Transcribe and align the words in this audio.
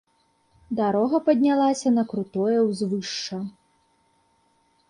Дарога 0.79 1.19
паднялася 1.27 1.93
на 1.97 2.03
крутое 2.13 2.57
ўзвышша. 2.71 3.39